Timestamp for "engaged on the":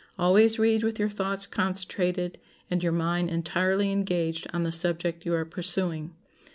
3.91-4.71